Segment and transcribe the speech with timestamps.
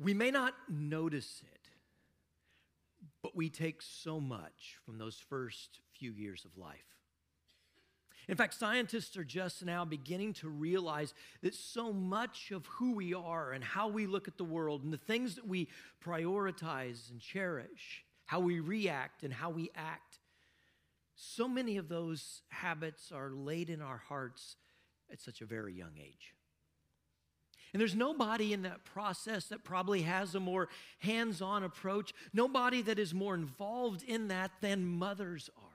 [0.00, 1.68] We may not notice it,
[3.22, 6.78] but we take so much from those first few years of life.
[8.28, 13.14] In fact, scientists are just now beginning to realize that so much of who we
[13.14, 15.68] are and how we look at the world and the things that we
[16.04, 20.18] prioritize and cherish, how we react and how we act,
[21.16, 24.56] so many of those habits are laid in our hearts
[25.10, 26.34] at such a very young age.
[27.72, 30.68] And there's nobody in that process that probably has a more
[31.00, 35.68] hands on approach, nobody that is more involved in that than mothers are.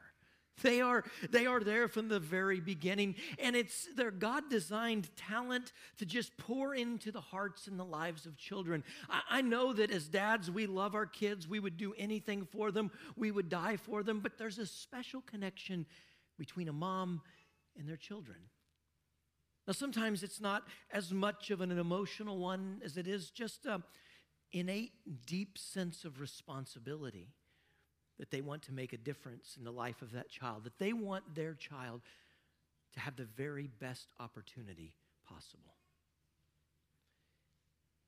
[0.61, 5.73] They are, they are there from the very beginning, and it's their God designed talent
[5.97, 8.83] to just pour into the hearts and the lives of children.
[9.09, 12.71] I, I, know that as dads, we love our kids, we would do anything for
[12.71, 15.87] them, we would die for them, but there's a special connection
[16.37, 17.21] between a mom
[17.77, 18.37] and their children.
[19.67, 23.83] Now, sometimes it's not as much of an emotional one as it is just an
[24.51, 24.91] innate,
[25.25, 27.29] deep sense of responsibility
[28.19, 30.93] that they want to make a difference in the life of that child, that they
[30.93, 32.01] want their child
[32.93, 34.93] to have the very best opportunity
[35.27, 35.75] possible.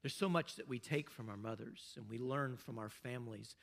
[0.04, 3.56] There's so much that we take from our mothers and we learn from our families.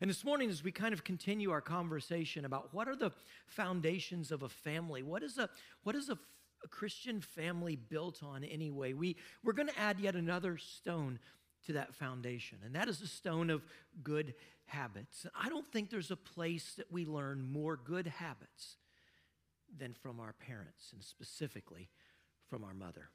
[0.00, 3.12] And this morning, as we kind of continue our conversation about what are the
[3.46, 5.48] foundations of a family, what is a,
[5.84, 6.18] what is a,
[6.64, 11.18] a Christian family built on anyway, we, we're going to add yet another stone
[11.66, 13.62] to that foundation, and that is the stone of
[14.02, 14.34] good
[14.66, 15.26] habits.
[15.34, 18.76] I don't think there's a place that we learn more good habits
[19.76, 21.88] than from our parents, and specifically
[22.48, 23.08] from our mother.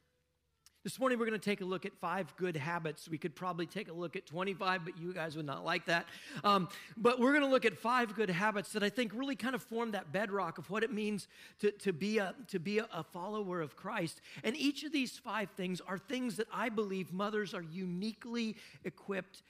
[0.82, 3.06] This morning, we're going to take a look at five good habits.
[3.06, 6.06] We could probably take a look at 25, but you guys would not like that.
[6.42, 9.54] Um, but we're going to look at five good habits that I think really kind
[9.54, 13.02] of form that bedrock of what it means to, to be, a, to be a
[13.02, 14.22] follower of Christ.
[14.42, 19.42] And each of these five things are things that I believe mothers are uniquely equipped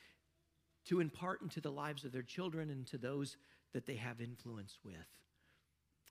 [0.86, 3.36] to impart into the lives of their children and to those
[3.72, 4.96] that they have influence with.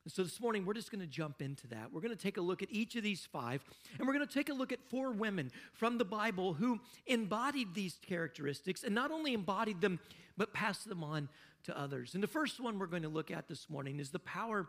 [0.07, 1.91] So this morning, we're just going to jump into that.
[1.91, 3.63] We're going to take a look at each of these five,
[3.97, 7.73] and we're going to take a look at four women from the Bible who embodied
[7.73, 9.99] these characteristics and not only embodied them,
[10.37, 11.27] but passed them on
[11.63, 12.13] to others.
[12.13, 14.67] And the first one we're going to look at this morning is the power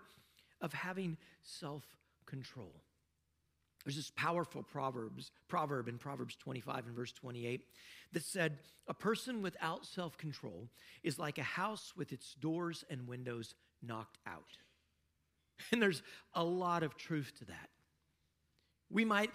[0.60, 1.84] of having self
[2.26, 2.72] control.
[3.84, 7.62] There's this powerful proverbs, proverb in Proverbs 25 and verse 28
[8.12, 8.58] that said,
[8.88, 10.68] A person without self control
[11.02, 14.58] is like a house with its doors and windows knocked out.
[15.72, 16.02] And there's
[16.34, 17.68] a lot of truth to that.
[18.90, 19.30] We might,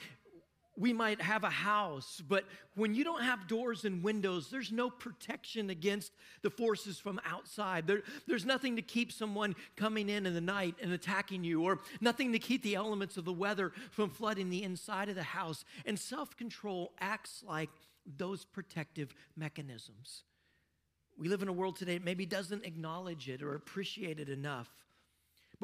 [0.78, 2.44] we might have a house, but
[2.76, 7.88] when you don't have doors and windows, there's no protection against the forces from outside.
[7.88, 11.80] There, there's nothing to keep someone coming in in the night and attacking you, or
[12.02, 15.64] nothing to keep the elements of the weather from flooding the inside of the house.
[15.86, 17.70] And self control acts like
[18.18, 20.24] those protective mechanisms.
[21.18, 24.70] We live in a world today that maybe doesn't acknowledge it or appreciate it enough.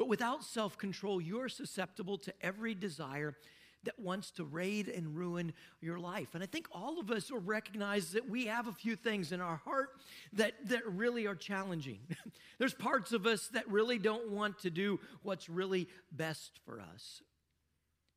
[0.02, 3.36] But without self control, you're susceptible to every desire
[3.84, 6.34] that wants to raid and ruin your life.
[6.34, 9.40] And I think all of us will recognize that we have a few things in
[9.40, 9.90] our heart
[10.32, 12.00] that, that really are challenging.
[12.58, 17.22] There's parts of us that really don't want to do what's really best for us.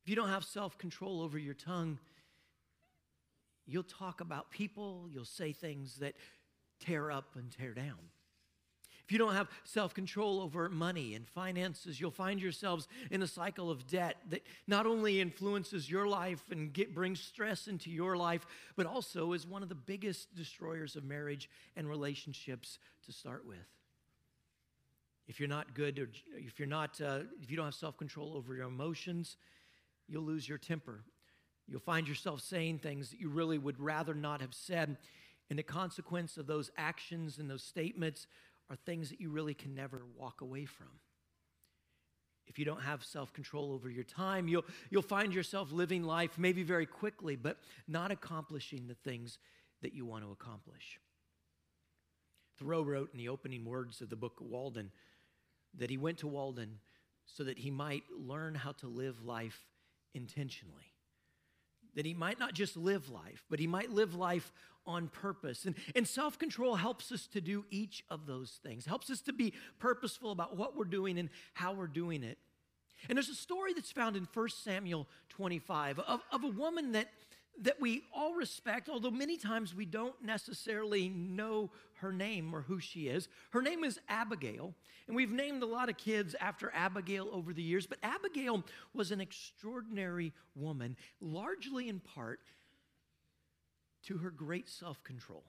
[0.02, 2.00] If you don't have self control over your tongue,
[3.68, 6.14] You'll talk about people, you'll say things that
[6.80, 8.10] tear up and tear down.
[9.06, 13.26] If you don't have self control over money and finances, you'll find yourselves in a
[13.26, 18.16] cycle of debt that not only influences your life and get, brings stress into your
[18.16, 18.44] life,
[18.74, 23.58] but also is one of the biggest destroyers of marriage and relationships to start with.
[25.28, 28.34] If you're not good, or if you're not, uh, if you don't have self control
[28.36, 29.36] over your emotions,
[30.08, 31.04] you'll lose your temper
[31.68, 34.96] You'll find yourself saying things that you really would rather not have said.
[35.50, 38.26] And the consequence of those actions and those statements
[38.70, 40.88] are things that you really can never walk away from.
[42.46, 46.38] If you don't have self control over your time, you'll, you'll find yourself living life
[46.38, 49.38] maybe very quickly, but not accomplishing the things
[49.82, 51.00] that you want to accomplish.
[52.58, 54.90] Thoreau wrote in the opening words of the book Walden
[55.76, 56.78] that he went to Walden
[57.26, 59.66] so that he might learn how to live life
[60.14, 60.94] intentionally
[61.96, 64.52] that he might not just live life, but he might live life
[64.86, 65.64] on purpose.
[65.64, 69.32] And, and self control helps us to do each of those things, helps us to
[69.32, 72.38] be purposeful about what we're doing and how we're doing it.
[73.08, 77.08] And there's a story that's found in 1 Samuel 25 of, of a woman that
[77.62, 82.78] that we all respect, although many times we don't necessarily know her name or who
[82.78, 83.28] she is.
[83.50, 84.74] Her name is Abigail,
[85.06, 88.62] and we've named a lot of kids after Abigail over the years, but Abigail
[88.92, 92.40] was an extraordinary woman, largely in part
[94.06, 95.44] to her great self control.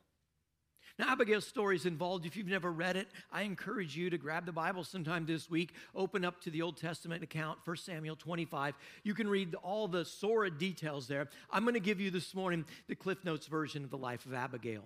[0.99, 2.25] Now, Abigail's story is involved.
[2.25, 5.73] If you've never read it, I encourage you to grab the Bible sometime this week,
[5.93, 8.73] open up to the Old Testament account, 1 Samuel 25.
[9.03, 11.29] You can read all the sordid details there.
[11.51, 14.33] I'm going to give you this morning the Cliff Notes version of the life of
[14.33, 14.85] Abigail.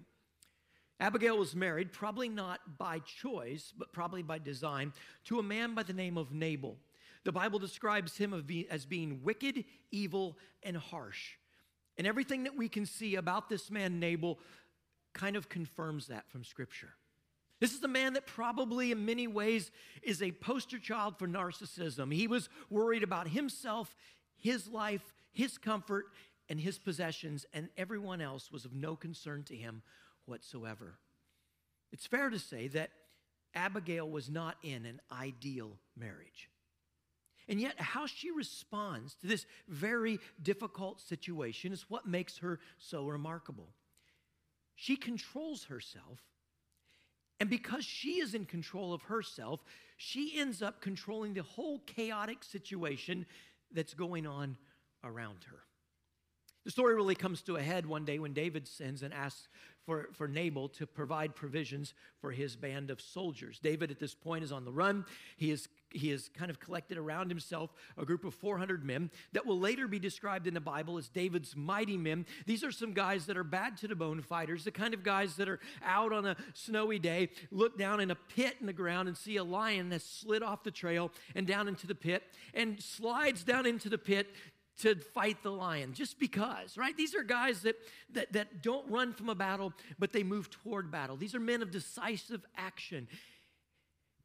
[0.99, 4.91] Abigail was married, probably not by choice, but probably by design,
[5.25, 6.75] to a man by the name of Nabal.
[7.23, 8.33] The Bible describes him
[8.69, 11.35] as being wicked, evil, and harsh.
[11.97, 14.39] And everything that we can see about this man, Nabal,
[15.13, 16.89] kind of confirms that from Scripture.
[17.59, 19.71] This is a man that probably, in many ways,
[20.01, 22.13] is a poster child for narcissism.
[22.13, 23.95] He was worried about himself,
[24.35, 26.05] his life, his comfort,
[26.49, 29.83] and his possessions, and everyone else was of no concern to him
[30.25, 30.97] whatsoever.
[31.91, 32.89] It's fair to say that
[33.53, 36.49] Abigail was not in an ideal marriage.
[37.47, 43.07] And yet, how she responds to this very difficult situation is what makes her so
[43.07, 43.69] remarkable.
[44.75, 46.19] She controls herself.
[47.39, 49.63] And because she is in control of herself,
[49.97, 53.25] she ends up controlling the whole chaotic situation
[53.71, 54.57] that's going on
[55.03, 55.63] around her.
[56.63, 59.47] The story really comes to a head one day when David sends and asks
[59.85, 63.59] for, for Nabal to provide provisions for his band of soldiers.
[63.59, 65.05] David, at this point, is on the run.
[65.37, 69.45] He is he has kind of collected around himself a group of 400 men that
[69.45, 72.25] will later be described in the Bible as David's mighty men.
[72.45, 75.35] These are some guys that are bad to the bone fighters, the kind of guys
[75.35, 79.07] that are out on a snowy day, look down in a pit in the ground
[79.07, 82.23] and see a lion that's slid off the trail and down into the pit
[82.53, 84.33] and slides down into the pit
[84.79, 87.75] to fight the lion just because right these are guys that,
[88.11, 91.61] that that don't run from a battle but they move toward battle these are men
[91.61, 93.07] of decisive action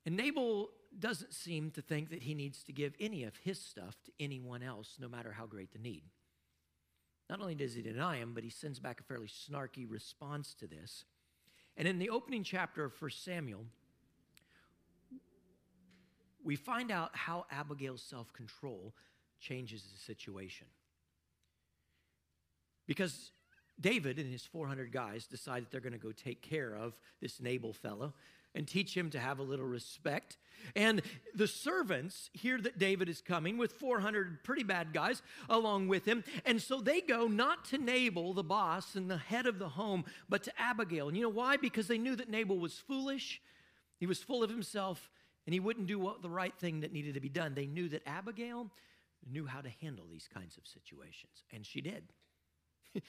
[0.04, 3.96] and nabal doesn't seem to think that he needs to give any of his stuff
[4.04, 6.02] to anyone else, no matter how great the need.
[7.28, 10.66] Not only does he deny him, but he sends back a fairly snarky response to
[10.66, 11.04] this.
[11.76, 13.64] And in the opening chapter of 1 Samuel,
[16.42, 18.94] we find out how Abigail's self control
[19.40, 20.66] changes the situation.
[22.86, 23.32] Because
[23.80, 27.40] David and his 400 guys decide that they're going to go take care of this
[27.40, 28.14] Nabal fellow
[28.54, 30.38] and teach him to have a little respect.
[30.74, 31.02] And
[31.34, 36.24] the servants hear that David is coming with 400 pretty bad guys along with him.
[36.46, 40.06] And so they go not to Nabal, the boss and the head of the home,
[40.28, 41.08] but to Abigail.
[41.08, 41.58] And you know why?
[41.58, 43.42] Because they knew that Nabal was foolish,
[43.98, 45.10] he was full of himself,
[45.46, 47.54] and he wouldn't do what the right thing that needed to be done.
[47.54, 48.70] They knew that Abigail
[49.31, 52.12] knew how to handle these kinds of situations, and she did.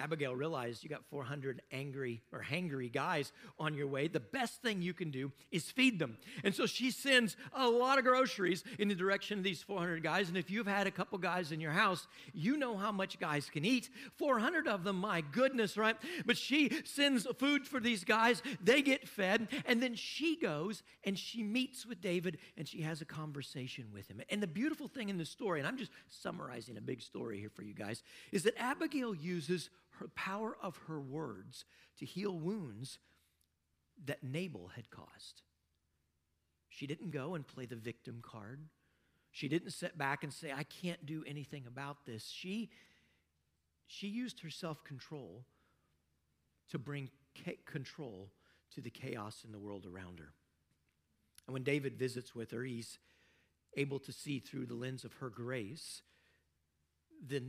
[0.00, 4.08] Abigail realized you got 400 angry or hangry guys on your way.
[4.08, 6.16] The best thing you can do is feed them.
[6.42, 10.28] And so she sends a lot of groceries in the direction of these 400 guys.
[10.28, 13.50] And if you've had a couple guys in your house, you know how much guys
[13.50, 13.90] can eat.
[14.16, 15.96] 400 of them, my goodness, right?
[16.24, 18.42] But she sends food for these guys.
[18.62, 19.48] They get fed.
[19.66, 24.08] And then she goes and she meets with David and she has a conversation with
[24.08, 24.22] him.
[24.30, 27.50] And the beautiful thing in the story, and I'm just summarizing a big story here
[27.50, 28.02] for you guys,
[28.32, 29.68] is that Abigail uses
[30.00, 31.64] her power of her words
[31.98, 32.98] to heal wounds
[34.04, 35.42] that Nabal had caused.
[36.68, 38.60] She didn't go and play the victim card.
[39.30, 42.28] She didn't sit back and say, I can't do anything about this.
[42.28, 42.70] She,
[43.86, 45.44] she used her self control
[46.70, 47.10] to bring
[47.66, 48.30] control
[48.74, 50.32] to the chaos in the world around her.
[51.46, 52.98] And when David visits with her, he's
[53.76, 56.02] able to see through the lens of her grace
[57.26, 57.42] the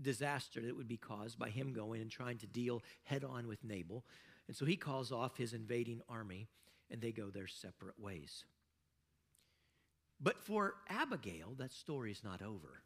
[0.00, 3.64] disaster that would be caused by him going and trying to deal head on with
[3.64, 4.04] Nabal.
[4.46, 6.48] And so he calls off his invading army
[6.90, 8.44] and they go their separate ways.
[10.20, 12.82] But for Abigail, that story is not over.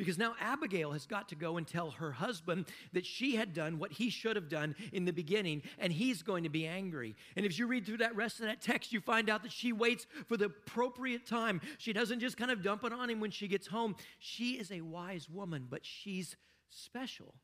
[0.00, 2.64] Because now Abigail has got to go and tell her husband
[2.94, 6.44] that she had done what he should have done in the beginning, and he's going
[6.44, 7.14] to be angry.
[7.36, 9.74] And if you read through that rest of that text, you find out that she
[9.74, 11.60] waits for the appropriate time.
[11.76, 13.94] She doesn't just kind of dump it on him when she gets home.
[14.18, 16.34] She is a wise woman, but she's
[16.70, 17.34] special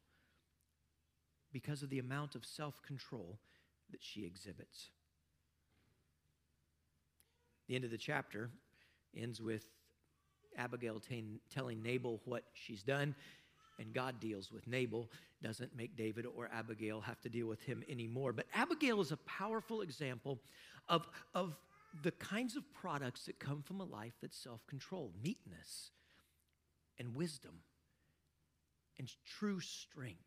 [1.52, 3.38] because of the amount of self control
[3.90, 4.88] that she exhibits.
[7.68, 8.48] The end of the chapter
[9.14, 9.66] ends with
[10.56, 13.14] Abigail t- telling Nabal what she's done,
[13.78, 15.10] and God deals with Nabal.
[15.42, 18.32] Doesn't make David or Abigail have to deal with him anymore.
[18.32, 20.40] But Abigail is a powerful example
[20.88, 21.56] of, of
[22.02, 25.90] the kinds of products that come from a life that's self controlled meekness
[26.98, 27.60] and wisdom
[28.98, 30.20] and true strength.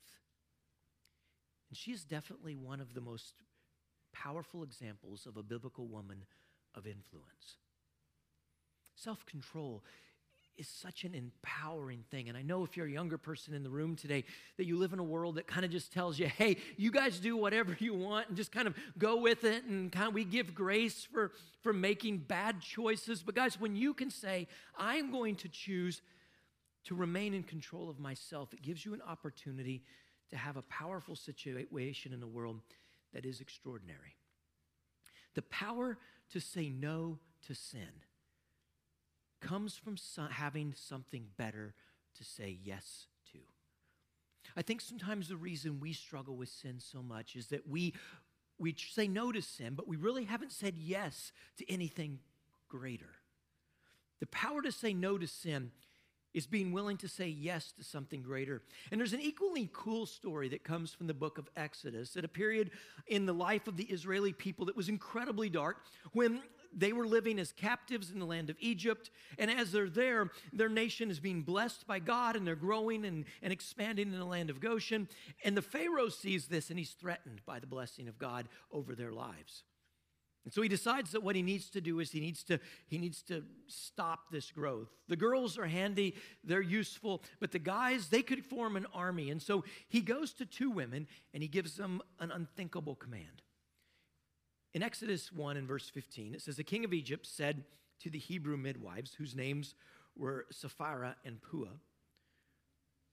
[1.70, 3.34] And she is definitely one of the most
[4.14, 6.24] powerful examples of a biblical woman
[6.76, 7.58] of influence.
[8.96, 9.84] Self control
[10.60, 12.28] is such an empowering thing.
[12.28, 14.26] And I know if you're a younger person in the room today,
[14.58, 17.20] that you live in a world that kind of just tells you, hey, you guys
[17.20, 19.64] do whatever you want and just kind of go with it.
[19.64, 23.24] And kind of we give grace for, for making bad choices.
[23.24, 24.48] But guys, when you can say,
[24.78, 26.02] I'm going to choose
[26.86, 29.84] to remain in control of myself, it gives you an opportunity
[30.30, 32.60] to have a powerful situation in the world
[33.14, 34.16] that is extraordinary.
[35.36, 35.98] The power
[36.34, 37.88] to say no to sin
[39.40, 39.96] comes from
[40.32, 41.74] having something better
[42.18, 43.40] to say yes to.
[44.56, 47.94] I think sometimes the reason we struggle with sin so much is that we,
[48.58, 52.20] we say no to sin, but we really haven't said yes to anything
[52.68, 53.10] greater.
[54.20, 55.72] The power to say no to sin
[56.34, 58.62] is being willing to say yes to something greater.
[58.92, 62.30] And there's an equally cool story that comes from the book of Exodus at a
[62.30, 62.72] period
[63.08, 65.78] in the life of the Israeli people that was incredibly dark
[66.12, 66.42] when
[66.76, 69.10] they were living as captives in the land of Egypt.
[69.38, 73.26] And as they're there, their nation is being blessed by God and they're growing and,
[73.42, 75.08] and expanding in the land of Goshen.
[75.44, 79.12] And the Pharaoh sees this and he's threatened by the blessing of God over their
[79.12, 79.64] lives.
[80.46, 82.98] And so he decides that what he needs to do is he needs to he
[82.98, 84.88] needs to stop this growth.
[85.08, 89.30] The girls are handy, they're useful, but the guys, they could form an army.
[89.30, 93.44] And so he goes to two women and he gives them an unthinkable command.
[94.74, 97.64] In Exodus 1 and verse 15, it says, The king of Egypt said
[98.02, 99.76] to the Hebrew midwives, whose names
[100.16, 101.80] were Shiphrah and Puah,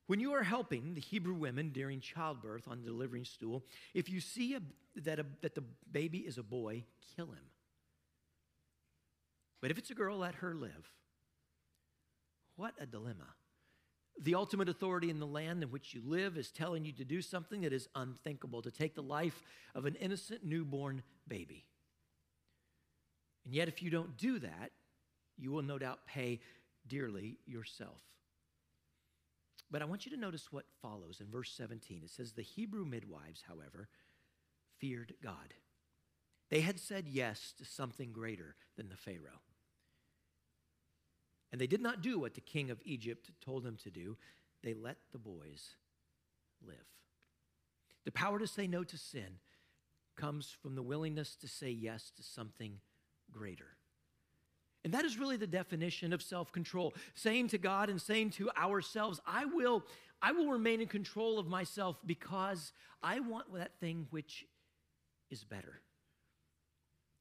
[0.07, 4.21] when you are helping the Hebrew women during childbirth on the delivering stool, if you
[4.21, 4.61] see a,
[5.01, 6.85] that, a, that the baby is a boy,
[7.17, 7.51] kill him.
[9.61, 10.93] But if it's a girl, let her live.
[12.55, 13.35] What a dilemma.
[14.23, 17.21] The ultimate authority in the land in which you live is telling you to do
[17.21, 19.43] something that is unthinkable, to take the life
[19.75, 21.67] of an innocent newborn baby.
[23.45, 24.73] And yet, if you don't do that,
[25.37, 26.41] you will no doubt pay
[26.89, 28.01] dearly yourself.
[29.71, 32.03] But I want you to notice what follows in verse 17.
[32.05, 33.89] It says, The Hebrew midwives, however,
[34.79, 35.55] feared God.
[36.51, 39.43] They had said yes to something greater than the Pharaoh.
[41.57, 44.19] And they did not do what the king of Egypt told them to do.
[44.63, 45.71] They let the boys
[46.63, 46.77] live.
[48.05, 49.39] The power to say no to sin
[50.17, 52.75] comes from the willingness to say yes to something
[53.33, 53.69] greater.
[54.85, 56.93] And that is really the definition of self-control.
[57.15, 59.83] Saying to God and saying to ourselves, I will
[60.21, 64.45] I will remain in control of myself because I want that thing which
[65.31, 65.81] is better.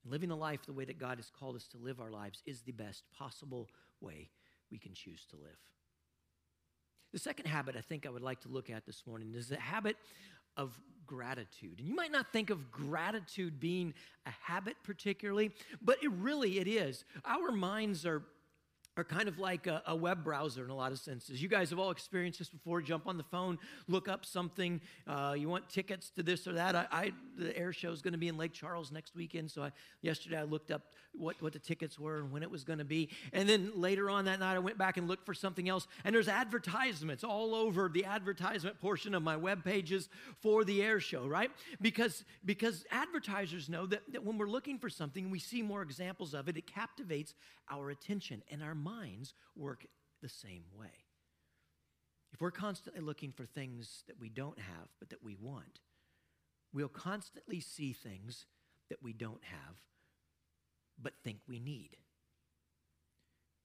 [0.06, 2.62] Living the life the way that God has called us to live our lives is
[2.62, 3.68] the best possible
[4.02, 4.30] way
[4.72, 5.58] we can choose to live.
[7.14, 9.58] The second habit I think I would like to look at this morning is the
[9.58, 9.96] habit
[10.58, 11.80] of gratitude.
[11.80, 13.94] And you might not think of gratitude being
[14.26, 17.06] a habit particularly, but it really it is.
[17.26, 18.24] Our minds are
[18.98, 21.42] are kind of like a, a, web browser in a lot of senses.
[21.42, 22.82] You guys have all experienced this before.
[22.82, 23.58] Jump on the phone,
[23.90, 24.80] look up something.
[25.06, 26.76] Uh, you want tickets to this or that.
[26.76, 29.64] I, I the air show is going to be in Lake Charles next weekend, so
[29.64, 32.80] I, yesterday I looked up what, what the tickets were and when it was going
[32.80, 33.10] to be.
[33.34, 35.88] And then later on that night, I went back and looked for something else.
[36.04, 40.10] And there's advertisements all over the advertisement portion of my web pages
[40.42, 41.52] for the air show, right?
[41.82, 46.34] Because because advertisers know that, that when we're looking for something, we see more examples
[46.34, 46.58] of it.
[46.58, 47.34] It captivates
[47.70, 49.86] our attention and our minds work
[50.22, 51.06] the same way.
[52.34, 55.80] If we're constantly looking for things that we don't have but that we want,
[56.76, 58.46] we'll constantly see things
[58.90, 59.78] that we don't have
[61.02, 61.98] but think we need.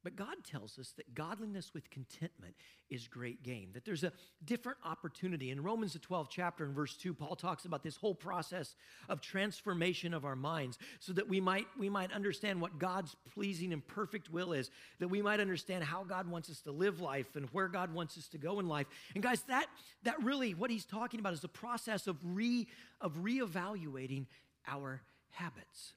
[0.03, 2.55] But God tells us that godliness with contentment
[2.89, 4.13] is great gain, that there's a
[4.45, 5.51] different opportunity.
[5.51, 8.75] In Romans, the 12th chapter, in verse 2, Paul talks about this whole process
[9.11, 13.75] of transformation of our minds so that we might, we might understand what God's pleasing
[13.75, 17.37] and perfect will is, that we might understand how God wants us to live life
[17.37, 18.87] and where God wants us to go in life.
[19.15, 19.67] And guys, that,
[20.05, 22.67] that really, what he's talking about is the process of, re,
[23.03, 24.27] of reevaluating
[24.67, 25.93] our habits.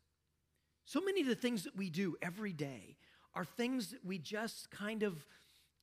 [0.85, 2.97] So many of the things that we do every day
[3.35, 5.25] are things that we just kind of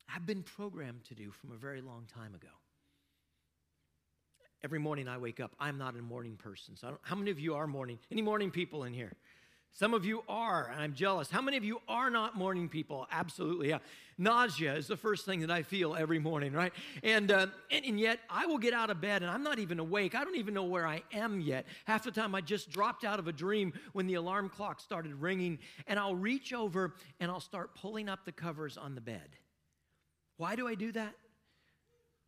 [0.07, 2.49] have been programmed to do from a very long time ago.
[4.63, 6.77] Every morning I wake up, I'm not a morning person.
[6.77, 7.99] So how many of you are morning?
[8.11, 9.13] Any morning people in here?
[9.73, 11.31] Some of you are, and I'm jealous.
[11.31, 13.07] How many of you are not morning people?
[13.11, 13.79] Absolutely, yeah.
[14.19, 16.73] Nausea is the first thing that I feel every morning, right?
[17.03, 19.79] And, uh, and, and yet I will get out of bed and I'm not even
[19.79, 20.15] awake.
[20.15, 21.65] I don't even know where I am yet.
[21.87, 25.15] Half the time I just dropped out of a dream when the alarm clock started
[25.15, 29.37] ringing, and I'll reach over and I'll start pulling up the covers on the bed.
[30.37, 31.15] Why do I do that?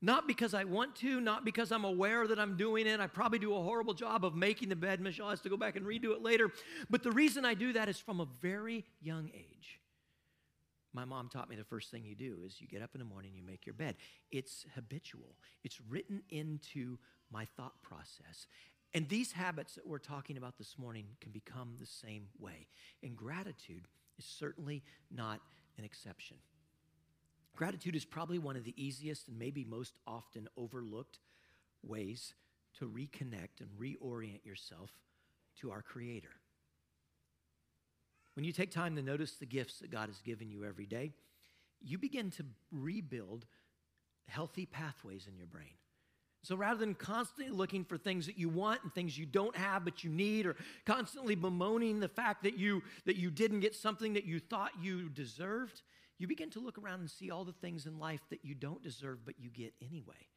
[0.04, 2.99] Not because I want to, not because I'm aware that I'm doing it.
[2.99, 5.00] I probably do a horrible job of making the bed.
[5.00, 6.50] Michelle has to go back and redo it later.
[6.90, 9.78] But the reason I do that is from a very young age.
[10.92, 13.04] My mom taught me the first thing you do is you get up in the
[13.04, 13.94] morning, you make your bed.
[14.30, 16.99] It's habitual, it's written into
[17.30, 18.47] my thought process.
[18.94, 22.66] And these habits that we're talking about this morning can become the same way.
[23.02, 23.87] And gratitude
[24.18, 25.40] is certainly not
[25.78, 26.37] an exception.
[27.56, 31.18] Gratitude is probably one of the easiest and maybe most often overlooked
[31.82, 32.35] ways
[32.78, 34.90] to reconnect and reorient yourself
[35.61, 36.30] to our Creator.
[38.35, 41.12] When you take time to notice the gifts that God has given you every day,
[41.82, 43.44] you begin to rebuild
[44.26, 45.75] healthy pathways in your brain.
[46.44, 49.85] So rather than constantly looking for things that you want and things you don't have
[49.85, 50.56] but you need, or
[50.87, 55.09] constantly bemoaning the fact that you that you didn't get something that you thought you
[55.09, 55.82] deserved,
[56.23, 58.81] you begin to look around and see all the things in life that you don't
[58.81, 60.29] deserve but you get anyway.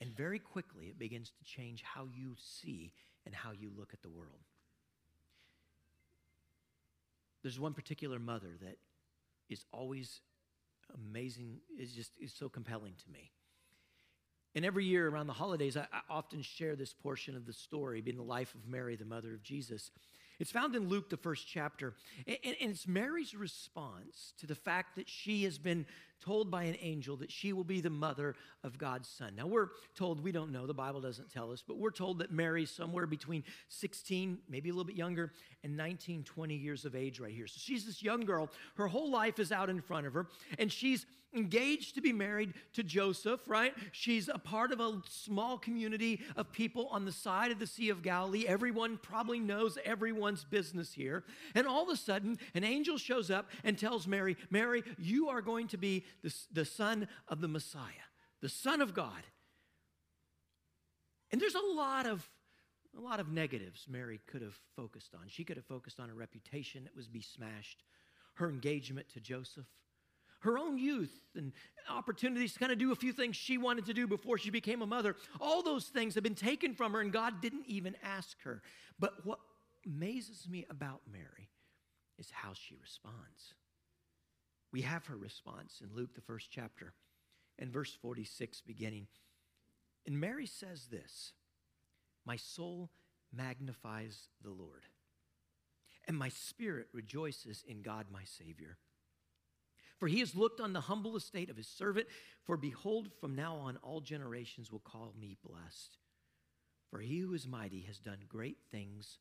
[0.00, 2.92] And very quickly it begins to change how you see
[3.24, 4.40] and how you look at the world.
[7.42, 8.78] There's one particular mother that
[9.48, 10.22] is always
[10.92, 13.30] amazing, is just is so compelling to me.
[14.56, 18.00] And every year around the holidays, I, I, often share this portion of the story,
[18.00, 19.92] being the life of Mary, the mother of Jesus.
[20.40, 21.94] It's found in Luke, the first chapter.
[22.26, 25.86] And, it's Mary's response to the fact that she has been
[26.20, 29.34] told by an angel that she will be the mother of God's son.
[29.36, 32.30] Now, we're told, we don't know, the Bible doesn't tell us, but we're told that
[32.30, 35.32] Mary's somewhere between 16, maybe a little bit younger,
[35.64, 37.46] and 19, 20 years of age right here.
[37.46, 38.50] So she's this young girl.
[38.76, 42.54] Her whole life is out in front of her, and she's engaged to be married
[42.72, 43.72] to Joseph, right?
[43.92, 47.90] She's a part of a small community of people on the side of the Sea
[47.90, 48.46] of Galilee.
[48.46, 51.24] Everyone probably knows everyone's business here.
[51.54, 55.40] And all of a sudden, an angel shows up and tells Mary, Mary, you are
[55.40, 58.06] going to be the, the son of the Messiah,
[58.40, 59.22] the Son of God.
[61.30, 62.28] And there's a lot of
[62.96, 65.28] a lot of negatives Mary could have focused on.
[65.28, 67.84] She could have focused on her reputation that was be smashed,
[68.34, 69.66] her engagement to Joseph,
[70.40, 71.52] her own youth and
[71.88, 74.82] opportunities to kind of do a few things she wanted to do before she became
[74.82, 75.16] a mother.
[75.40, 78.62] All those things have been taken from her, and God didn't even ask her.
[78.98, 79.38] But what
[79.86, 81.50] amazes me about Mary
[82.18, 83.54] is how she responds.
[84.72, 86.92] We have her response in Luke, the first chapter,
[87.58, 89.08] and verse 46 beginning.
[90.06, 91.32] And Mary says this
[92.24, 92.90] My soul
[93.32, 94.84] magnifies the Lord,
[96.06, 98.78] and my spirit rejoices in God my Savior.
[99.98, 102.06] For he has looked on the humble estate of his servant.
[102.44, 105.98] For behold, from now on all generations will call me blessed.
[106.90, 109.18] For he who is mighty has done great things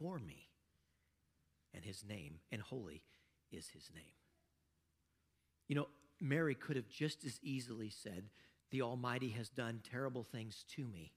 [0.00, 0.48] for me,
[1.72, 3.04] and his name, and holy
[3.52, 4.21] is his name.
[5.72, 5.88] You know,
[6.20, 8.24] Mary could have just as easily said,
[8.72, 11.12] The Almighty has done terrible things to me.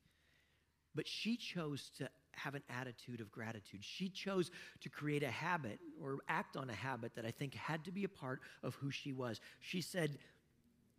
[0.95, 3.81] But she chose to have an attitude of gratitude.
[3.83, 7.83] She chose to create a habit or act on a habit that I think had
[7.83, 9.41] to be a part of who she was.
[9.59, 10.19] She said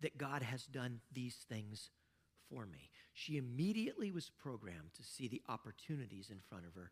[0.02, 1.88] that God has done these things
[2.50, 2.90] for me.
[3.14, 6.90] She immediately was programmed to see the opportunities in front of her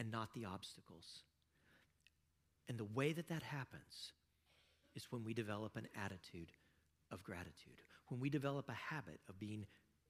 [0.00, 1.20] and not the obstacles.
[2.68, 4.10] And the way that that happens
[4.96, 6.50] is when we develop an attitude
[7.12, 9.66] of gratitude, when we develop a habit of being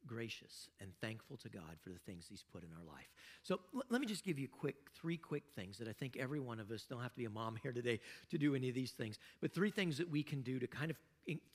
[0.07, 3.09] gracious and thankful to God for the things He's put in our life.
[3.43, 6.41] So l- let me just give you quick three quick things that I think every
[6.41, 8.75] one of us don't have to be a mom here today to do any of
[8.75, 10.97] these things, but three things that we can do to kind of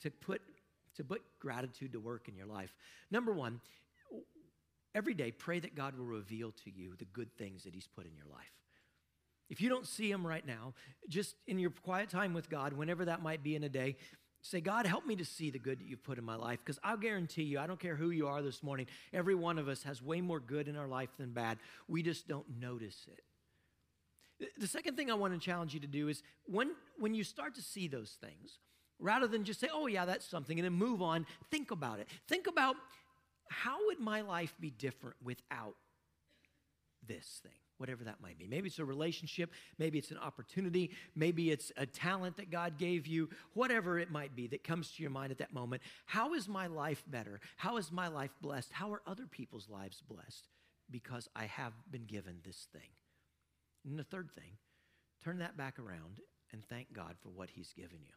[0.00, 0.42] to put
[0.96, 2.74] to put gratitude to work in your life.
[3.10, 3.60] Number one,
[4.94, 8.04] every day pray that God will reveal to you the good things that He's put
[8.06, 8.52] in your life.
[9.52, 10.72] If you don't see him right now,
[11.10, 13.96] just in your quiet time with God, whenever that might be in a day,
[14.40, 16.60] say, God, help me to see the good that you've put in my life.
[16.64, 19.68] Because I'll guarantee you, I don't care who you are this morning, every one of
[19.68, 21.58] us has way more good in our life than bad.
[21.86, 24.50] We just don't notice it.
[24.56, 27.54] The second thing I want to challenge you to do is when, when you start
[27.56, 28.58] to see those things,
[28.98, 32.08] rather than just say, oh, yeah, that's something, and then move on, think about it.
[32.26, 32.76] Think about
[33.50, 35.74] how would my life be different without
[37.06, 37.52] this thing?
[37.82, 38.46] Whatever that might be.
[38.46, 43.08] Maybe it's a relationship, maybe it's an opportunity, maybe it's a talent that God gave
[43.08, 45.82] you, whatever it might be that comes to your mind at that moment.
[46.06, 47.40] How is my life better?
[47.56, 48.72] How is my life blessed?
[48.72, 50.46] How are other people's lives blessed?
[50.92, 52.92] Because I have been given this thing.
[53.84, 54.58] And the third thing,
[55.24, 56.20] turn that back around
[56.52, 58.14] and thank God for what He's given you.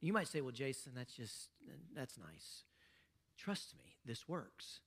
[0.00, 1.50] You might say, well, Jason, that's just,
[1.94, 2.64] that's nice.
[3.38, 4.80] Trust me, this works.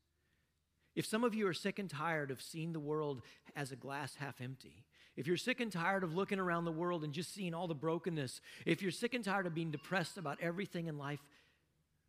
[0.95, 3.21] If some of you are sick and tired of seeing the world
[3.55, 4.85] as a glass half empty,
[5.17, 7.73] if you're sick and tired of looking around the world and just seeing all the
[7.75, 11.19] brokenness, if you're sick and tired of being depressed about everything in life,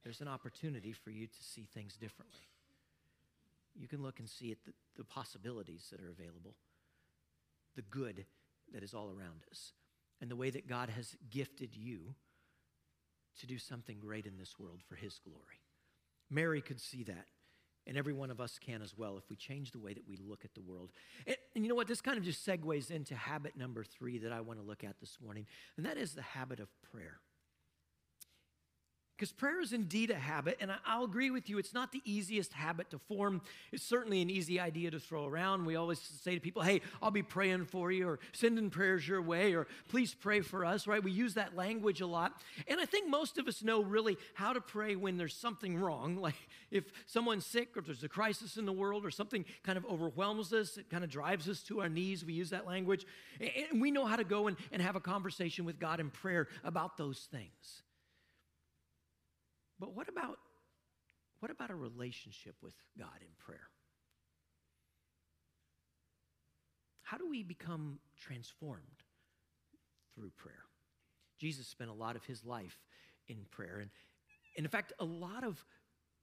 [0.04, 2.46] there's an opportunity for you to see things differently.
[3.74, 6.54] You can look and see at the, the possibilities that are available,
[7.74, 8.24] the good
[8.72, 9.72] that is all around us.
[10.20, 12.14] and the way that God has gifted you
[13.40, 15.60] to do something great in this world for His glory.
[16.30, 17.26] Mary could see that.
[17.86, 20.16] And every one of us can as well if we change the way that we
[20.16, 20.90] look at the world.
[21.26, 21.86] And, and, you know what?
[21.86, 24.98] This kind of just segues into habit number three that I want to look at
[25.00, 25.46] this morning,
[25.76, 27.20] and that is the habit of prayer.
[29.16, 32.52] Because prayer is indeed a habit, and I'll agree with you, it's not the easiest
[32.52, 33.40] habit to form.
[33.72, 35.64] It's certainly an easy idea to throw around.
[35.64, 39.22] We always say to people, hey, I'll be praying for you, or sending prayers your
[39.22, 41.02] way, or please pray for us, right?
[41.02, 42.42] We use that language a lot.
[42.68, 46.18] And I think most of us know really how to pray when there's something wrong.
[46.26, 49.78] Like if someone's sick, or if there's a crisis in the world, or something kind
[49.78, 52.24] of overwhelms us, it kind of drives us to our knees.
[52.24, 53.06] We use that language.
[53.38, 56.48] And we know how to go and, and have a conversation with God in prayer
[56.64, 57.84] about those things.
[59.78, 60.38] But what about
[61.40, 63.68] what about a relationship with God in prayer?
[67.02, 69.04] How do we become transformed
[70.14, 70.64] through prayer?
[71.38, 72.78] Jesus spent a lot of his life
[73.28, 73.78] in prayer.
[73.80, 73.90] And,
[74.56, 75.62] and in fact, a lot of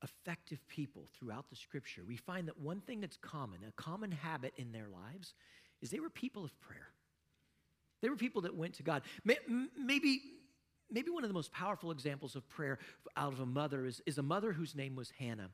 [0.04, 4.54] effective people throughout the scripture, we find that one thing that's common, a common habit
[4.58, 5.36] in their lives,
[5.82, 6.88] is they were people of prayer.
[8.02, 9.04] They were people that went to God.
[9.24, 10.22] Maybe
[10.94, 12.80] maybe one of the most powerful examples of prayer
[13.18, 15.50] out of a mother is, is a mother whose name was Hannah.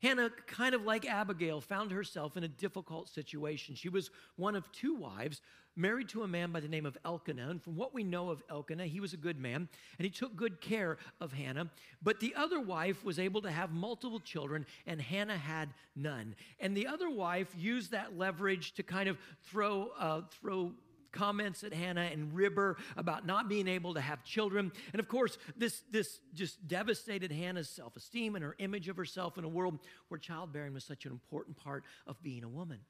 [0.00, 3.74] Hannah, kind of like Abigail, found herself in a difficult situation.
[3.74, 5.40] She was one of two wives,
[5.74, 7.50] married to a man by the name of Elkanah.
[7.50, 9.68] And from what we know of Elkanah, he was a good man
[9.98, 11.68] and he took good care of Hannah.
[12.00, 16.36] But the other wife was able to have multiple children, and Hannah had none.
[16.60, 19.18] And the other wife used that leverage to kind of
[19.50, 20.74] throw, uh, throw
[21.12, 24.72] comments at Hannah and Ribber about not being able to have children.
[24.92, 29.38] And of course, this, this just devastated Hannah's self esteem and her image of herself
[29.38, 32.80] in a world where childbearing was such an important part of being a woman.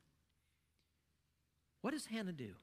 [1.83, 2.54] What does Hannah do?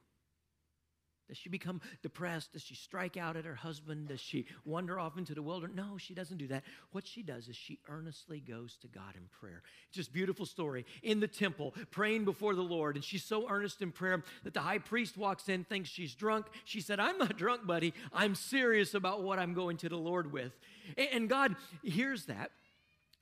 [1.28, 2.52] Does she become depressed?
[2.52, 4.08] Does she strike out at her husband?
[4.08, 5.76] Does she wander off into the wilderness?
[5.76, 6.62] No, she doesn't do that.
[6.92, 9.62] What she does is she earnestly goes to God in prayer.
[9.88, 12.96] It's just beautiful story in the temple, praying before the Lord.
[12.96, 16.46] And she's so earnest in prayer that the high priest walks in, thinks she's drunk.
[16.64, 17.92] She said, I'm not drunk, buddy.
[18.12, 20.52] I'm serious about what I'm going to the Lord with.
[20.96, 22.52] And God hears that.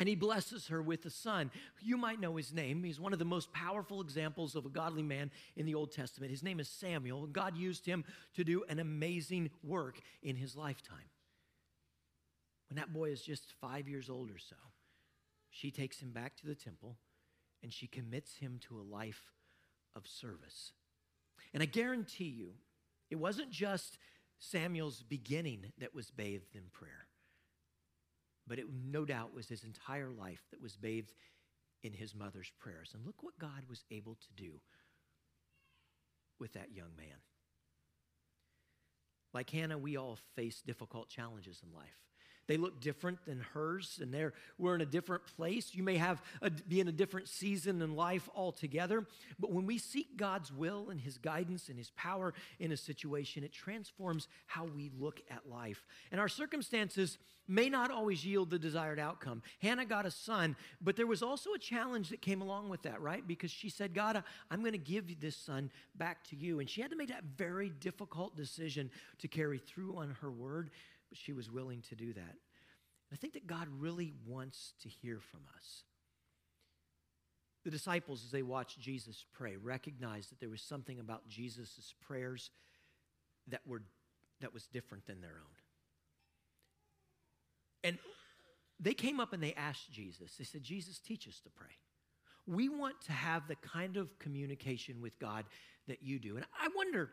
[0.01, 1.51] And he blesses her with a son.
[1.81, 2.83] You might know his name.
[2.83, 6.33] He's one of the most powerful examples of a godly man in the Old Testament.
[6.33, 7.27] His name is Samuel.
[7.29, 8.05] God used him
[8.35, 11.11] to do an amazing work in his lifetime.
[12.69, 14.57] When that boy is just five years old or so,
[15.51, 16.97] she takes him back to the temple
[17.63, 19.31] and she commits him to a life
[19.95, 20.73] of service.
[21.53, 22.55] And I guarantee you,
[23.11, 23.99] it wasn't just
[24.41, 27.07] Samuel's beginning that was bathed in prayer
[28.47, 31.13] but it no doubt was his entire life that was bathed
[31.83, 32.93] in his mother's prayers.
[32.95, 34.61] And look what God was able to do
[36.39, 37.17] with that young man.
[39.33, 41.99] Like Hannah, we all face difficult challenges in life.
[42.47, 45.75] They look different than hers, and they're, we're in a different place.
[45.75, 49.07] You may have a, be in a different season in life altogether.
[49.39, 53.45] But when we seek God's will and His guidance and His power in a situation,
[53.45, 55.87] it transforms how we look at life.
[56.13, 59.43] And our circumstances may not always yield the desired outcome.
[59.61, 63.01] Hannah got a son, but there was also a challenge that came along with that,
[63.01, 63.27] right?
[63.27, 66.61] Because she said, God, I'm going to give this son back to you.
[66.61, 70.71] And she had to make that very difficult decision to carry through on her word
[71.15, 72.37] she was willing to do that.
[73.13, 75.85] I think that God really wants to hear from us.
[77.65, 82.51] The disciples, as they watched Jesus pray, recognized that there was something about Jesus' prayers
[83.49, 83.83] that, were,
[84.41, 85.57] that was different than their own.
[87.85, 87.99] And
[88.81, 91.69] they came up and they asked Jesus, they said, Jesus, teach us to pray.
[92.47, 95.45] We want to have the kind of communication with God
[95.89, 96.37] that you do.
[96.37, 97.11] And I wonder,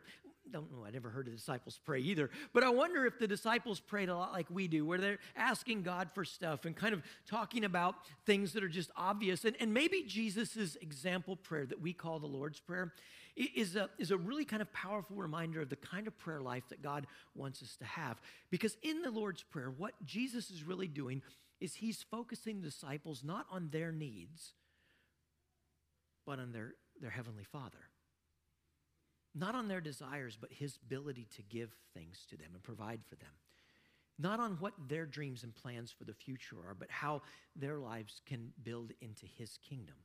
[0.52, 3.80] don't know, I never heard the disciples pray either, but I wonder if the disciples
[3.80, 7.02] prayed a lot like we do, where they're asking God for stuff and kind of
[7.26, 9.44] talking about things that are just obvious.
[9.44, 12.92] And, and maybe Jesus' example prayer that we call the Lord's Prayer
[13.34, 16.64] is a, is a really kind of powerful reminder of the kind of prayer life
[16.68, 18.20] that God wants us to have.
[18.50, 21.22] Because in the Lord's Prayer, what Jesus is really doing
[21.60, 24.52] is he's focusing the disciples not on their needs,
[26.26, 27.78] but on their, their Heavenly Father
[29.34, 33.16] not on their desires, but his ability to give things to them and provide for
[33.16, 33.30] them.
[34.18, 37.22] Not on what their dreams and plans for the future are, but how
[37.56, 39.96] their lives can build into his kingdom.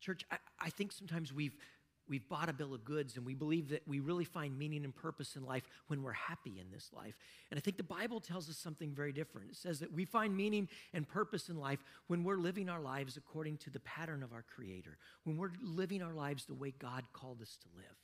[0.00, 1.56] Church, I, I think sometimes we've
[2.08, 4.94] we've bought a bill of goods and we believe that we really find meaning and
[4.94, 7.14] purpose in life when we're happy in this life.
[7.50, 9.50] And I think the Bible tells us something very different.
[9.50, 13.16] It says that we find meaning and purpose in life when we're living our lives
[13.16, 17.04] according to the pattern of our Creator, when we're living our lives the way God
[17.12, 17.96] called us to live.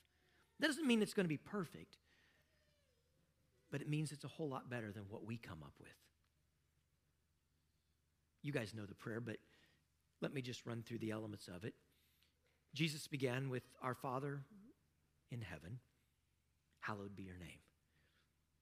[0.61, 1.97] That doesn't mean it's going to be perfect,
[3.71, 5.89] but it means it's a whole lot better than what we come up with.
[8.43, 9.37] You guys know the prayer, but
[10.21, 11.73] let me just run through the elements of it.
[12.75, 14.41] Jesus began with Our Father
[15.31, 15.79] in heaven,
[16.79, 17.59] hallowed be your name.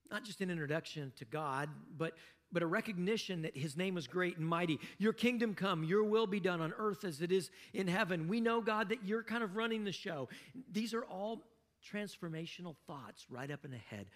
[0.10, 2.14] Not just an introduction to God, but,
[2.52, 4.80] but a recognition that his name is great and mighty.
[4.98, 8.28] Your kingdom come, your will be done on earth as it is in heaven.
[8.30, 10.30] We know, God, that you're kind of running the show.
[10.72, 11.44] These are all
[11.82, 14.08] transformational thoughts right up in the head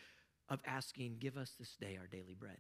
[0.50, 2.58] of asking, Give us this day our daily bread.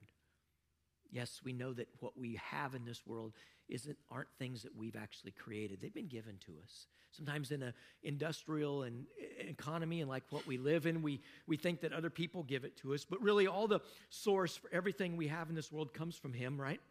[1.12, 3.34] Yes, we know that what we have in this world
[3.70, 5.80] isn't aren't things that we've actually created.
[5.80, 6.88] They've been given to us.
[7.12, 11.58] Sometimes in an industrial and eh, economy and like what we live in, we, we
[11.58, 15.16] think that other people give it to us, but really all the source for everything
[15.16, 16.82] we have in this world comes from Him, right?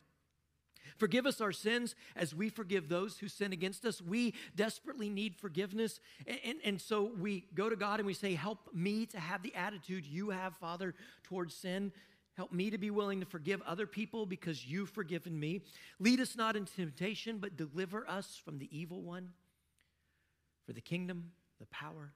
[0.99, 4.01] Forgive us our sins as we forgive those who sin against us.
[4.01, 6.01] We desperately need forgiveness.
[6.27, 9.43] And, and, and, so we go to God and we say, Help me to have
[9.43, 11.93] the attitude you have, Father, towards sin.
[12.35, 15.63] Help me to be willing to forgive other people because you've forgiven me.
[15.99, 19.31] Lead us not into temptation, but deliver us from the evil one.
[20.67, 22.13] For the kingdom, the power,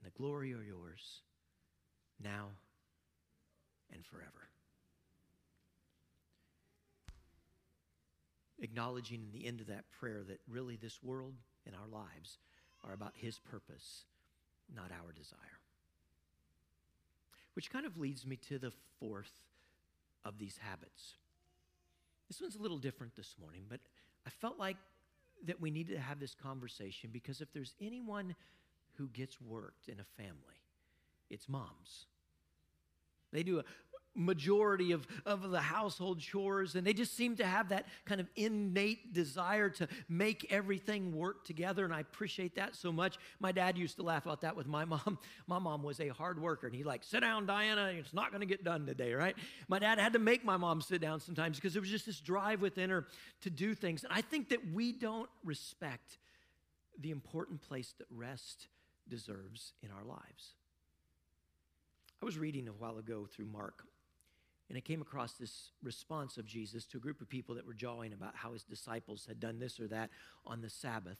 [0.00, 1.20] and the glory are yours,
[2.20, 2.48] now
[3.92, 4.48] and forever.
[8.60, 11.34] Acknowledging in the end of that prayer that really this world
[11.66, 12.38] and our lives
[12.84, 14.04] are about His purpose,
[14.74, 15.60] not our desire.
[17.54, 19.32] Which kind of leads me to the fourth
[20.24, 21.14] of these habits.
[22.28, 23.80] This one's a little different this morning, but
[24.26, 24.76] I felt like
[25.44, 28.34] that we needed to have this conversation because if there's anyone
[28.94, 30.62] who gets worked in a family,
[31.30, 32.06] it's moms.
[33.32, 33.64] They do a,
[34.16, 38.28] majority of, of the household chores, and they just seem to have that kind of
[38.36, 43.18] innate desire to make everything work together, and I appreciate that so much.
[43.38, 45.18] My dad used to laugh about that with my mom.
[45.46, 48.46] My mom was a hard worker, and he'd like, sit down, Diana, it's not gonna
[48.46, 49.36] get done today, right?
[49.68, 52.20] My dad had to make my mom sit down sometimes because there was just this
[52.20, 53.06] drive within her
[53.42, 54.04] to do things.
[54.04, 56.18] And I think that we don't respect
[56.98, 58.68] the important place that rest
[59.08, 60.54] deserves in our lives.
[62.22, 63.84] I was reading a while ago through Mark
[64.68, 67.74] and I came across this response of Jesus to a group of people that were
[67.74, 70.10] jawing about how his disciples had done this or that
[70.44, 71.18] on the Sabbath.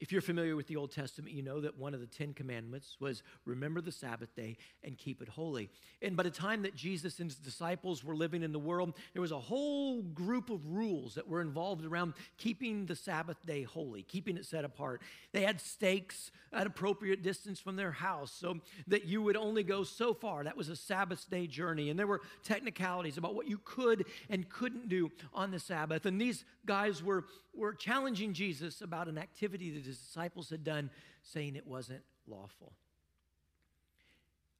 [0.00, 2.96] If you're familiar with the Old Testament, you know that one of the Ten Commandments
[3.00, 5.68] was remember the Sabbath day and keep it holy.
[6.00, 9.20] And by the time that Jesus and his disciples were living in the world, there
[9.20, 14.02] was a whole group of rules that were involved around keeping the Sabbath day holy,
[14.02, 15.02] keeping it set apart.
[15.32, 19.84] They had stakes at appropriate distance from their house so that you would only go
[19.84, 20.44] so far.
[20.44, 21.90] That was a Sabbath day journey.
[21.90, 26.06] And there were technicalities about what you could and couldn't do on the Sabbath.
[26.06, 30.90] And these guys were, were challenging Jesus about an activity that his disciples had done,
[31.22, 32.72] saying it wasn't lawful.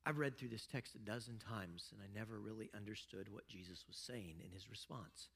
[0.04, 3.84] I've read through this text a dozen times, and I never really understood what Jesus
[3.86, 5.28] was saying in his response.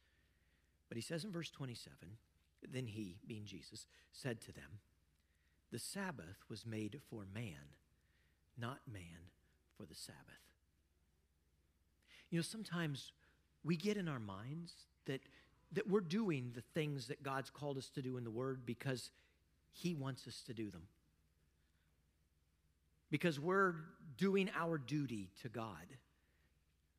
[0.89, 1.95] But he says in verse 27
[2.71, 4.81] Then he, being Jesus, said to them,
[5.71, 7.73] The Sabbath was made for man,
[8.59, 9.31] not man
[9.77, 10.19] for the Sabbath.
[12.31, 13.13] You know, sometimes
[13.63, 14.73] we get in our minds
[15.07, 15.21] that
[15.75, 19.11] that we're doing the things that God's called us to do in the Word because
[19.75, 20.87] He wants us to do them.
[23.11, 23.75] Because we're
[24.17, 25.87] doing our duty to God.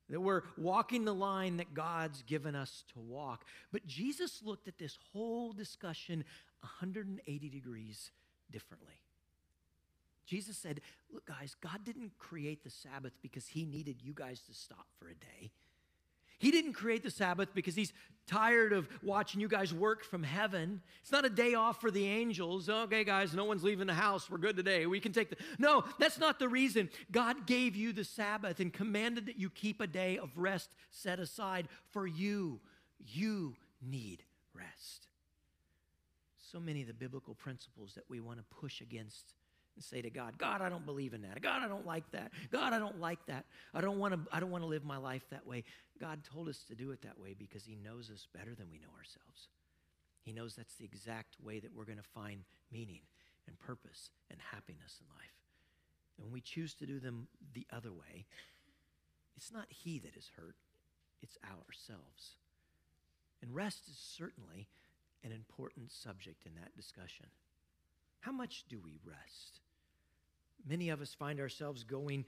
[0.09, 3.45] That we're walking the line that God's given us to walk.
[3.71, 6.23] But Jesus looked at this whole discussion
[6.59, 8.11] 180 degrees
[8.51, 9.01] differently.
[10.25, 14.53] Jesus said, Look, guys, God didn't create the Sabbath because he needed you guys to
[14.53, 15.51] stop for a day.
[16.37, 17.93] He didn't create the Sabbath because he's
[18.27, 20.81] tired of watching you guys work from heaven.
[21.01, 22.69] It's not a day off for the angels.
[22.69, 24.29] Okay, guys, no one's leaving the house.
[24.29, 24.85] We're good today.
[24.85, 25.37] We can take the.
[25.59, 26.89] No, that's not the reason.
[27.11, 31.19] God gave you the Sabbath and commanded that you keep a day of rest set
[31.19, 32.59] aside for you.
[33.05, 35.07] You need rest.
[36.51, 39.33] So many of the biblical principles that we want to push against
[39.75, 41.41] and say to God, God, I don't believe in that.
[41.41, 42.31] God, I don't like that.
[42.51, 43.45] God, I don't like that.
[43.73, 45.63] I don't want to I don't want to live my life that way.
[45.99, 48.79] God told us to do it that way because he knows us better than we
[48.79, 49.49] know ourselves.
[50.21, 53.01] He knows that's the exact way that we're going to find meaning
[53.47, 55.35] and purpose and happiness in life.
[56.17, 58.25] And when we choose to do them the other way,
[59.37, 60.55] it's not he that is hurt,
[61.21, 62.37] it's ourselves.
[63.41, 64.67] And rest is certainly
[65.23, 67.27] an important subject in that discussion.
[68.21, 69.59] How much do we rest?
[70.67, 72.25] Many of us find ourselves going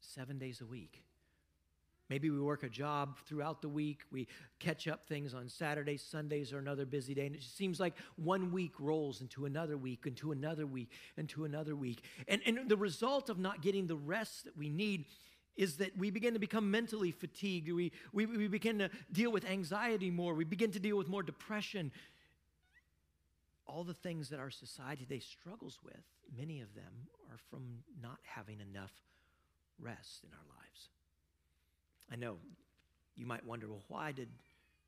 [0.00, 1.02] seven days a week.
[2.08, 4.00] Maybe we work a job throughout the week.
[4.10, 7.26] We catch up things on Saturdays, Sundays are another busy day.
[7.26, 11.44] And it just seems like one week rolls into another week, into another week, into
[11.44, 12.02] another week.
[12.26, 15.04] And, and the result of not getting the rest that we need
[15.54, 17.70] is that we begin to become mentally fatigued.
[17.70, 20.32] We, we, we begin to deal with anxiety more.
[20.32, 21.90] We begin to deal with more depression.
[23.68, 26.02] All the things that our society today struggles with,
[26.36, 28.92] many of them are from not having enough
[29.78, 30.88] rest in our lives.
[32.10, 32.38] I know
[33.14, 34.28] you might wonder, well, why did,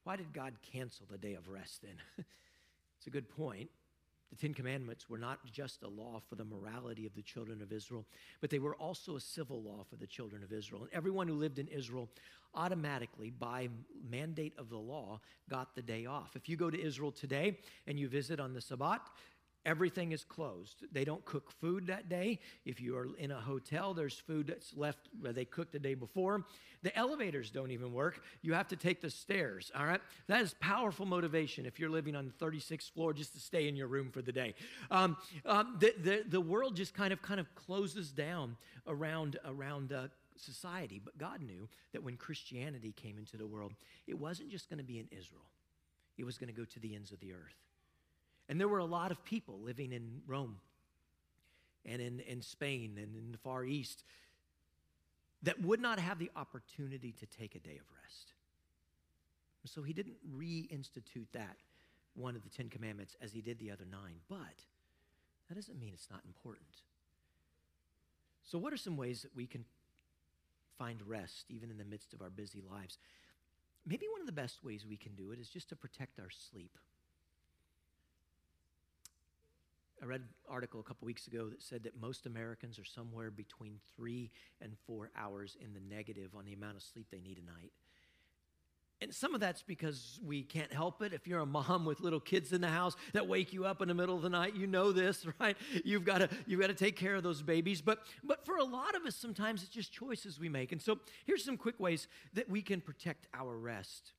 [0.04, 1.96] why did God cancel the day of rest then?
[2.18, 3.70] it's a good point.
[4.30, 7.72] The Ten Commandments were not just a law for the morality of the children of
[7.72, 8.06] Israel,
[8.40, 10.82] but they were also a civil law for the children of Israel.
[10.82, 12.08] And everyone who lived in Israel
[12.54, 13.68] automatically, by
[14.08, 16.36] mandate of the law, got the day off.
[16.36, 19.10] If you go to Israel today and you visit on the Sabbath,
[19.66, 20.84] Everything is closed.
[20.90, 22.38] They don't cook food that day.
[22.64, 26.44] If you are in a hotel, there's food that's left they cooked the day before.
[26.82, 28.22] The elevators don't even work.
[28.40, 30.00] You have to take the stairs, all right?
[30.28, 33.76] That is powerful motivation if you're living on the 36th floor just to stay in
[33.76, 34.54] your room for the day.
[34.90, 39.92] Um, um, the, the, the world just kind of kind of closes down around, around
[39.92, 41.02] uh, society.
[41.04, 43.72] But God knew that when Christianity came into the world,
[44.06, 45.44] it wasn't just going to be in Israel,
[46.16, 47.56] it was going to go to the ends of the earth.
[48.50, 50.56] And there were a lot of people living in Rome
[51.86, 54.02] and in, in Spain and in the Far East
[55.44, 58.32] that would not have the opportunity to take a day of rest.
[59.66, 61.58] So he didn't reinstitute that,
[62.14, 64.16] one of the Ten Commandments, as he did the other nine.
[64.28, 64.64] But
[65.48, 66.82] that doesn't mean it's not important.
[68.42, 69.64] So, what are some ways that we can
[70.76, 72.98] find rest even in the midst of our busy lives?
[73.86, 76.30] Maybe one of the best ways we can do it is just to protect our
[76.30, 76.76] sleep.
[80.02, 83.30] I read an article a couple weeks ago that said that most Americans are somewhere
[83.30, 87.38] between three and four hours in the negative on the amount of sleep they need
[87.38, 87.72] a night.
[89.02, 91.14] And some of that's because we can't help it.
[91.14, 93.88] If you're a mom with little kids in the house that wake you up in
[93.88, 95.56] the middle of the night, you know this, right?
[95.84, 97.80] You've got to you've got to take care of those babies.
[97.80, 100.72] But but for a lot of us, sometimes it's just choices we make.
[100.72, 104.12] And so here's some quick ways that we can protect our rest.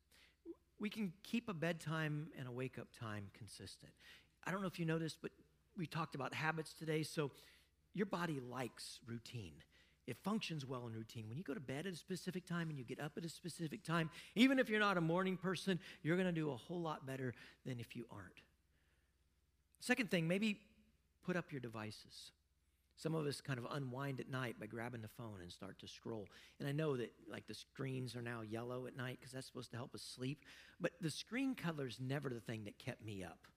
[0.79, 3.91] We can keep a bedtime and a wake up time consistent.
[4.45, 5.31] I don't know if you noticed, but
[5.77, 7.03] we talked about habits today.
[7.03, 7.31] So
[7.93, 9.53] your body likes routine.
[10.07, 11.27] It functions well in routine.
[11.29, 13.29] When you go to bed at a specific time and you get up at a
[13.29, 16.81] specific time, even if you're not a morning person, you're going to do a whole
[16.81, 17.33] lot better
[17.65, 18.41] than if you aren't.
[19.79, 20.59] Second thing, maybe
[21.23, 22.31] put up your devices.
[22.97, 25.87] Some of us kind of unwind at night by grabbing the phone and start to
[25.87, 26.27] scroll.
[26.59, 29.71] And I know that like the screens are now yellow at night because that's supposed
[29.71, 30.45] to help us sleep,
[30.79, 33.47] but the screen color is never the thing that kept me up.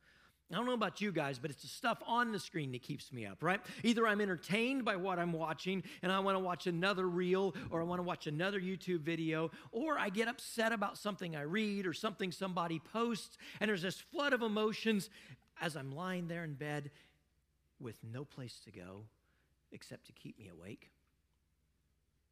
[0.53, 3.13] I don't know about you guys, but it's the stuff on the screen that keeps
[3.13, 3.61] me up, right?
[3.83, 7.81] Either I'm entertained by what I'm watching and I want to watch another reel or
[7.81, 11.87] I want to watch another YouTube video, or I get upset about something I read
[11.87, 15.09] or something somebody posts, and there's this flood of emotions
[15.61, 16.91] as I'm lying there in bed
[17.81, 19.05] with no place to go
[19.73, 20.91] except to keep me awake.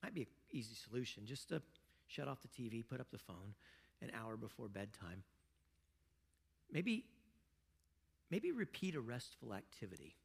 [0.03, 1.63] Might be an easy solution just to
[2.09, 3.55] shut off the TV, put up the phone
[4.03, 5.23] an hour before bedtime.
[6.71, 7.05] Maybe
[8.33, 10.17] Maybe repeat a restful activity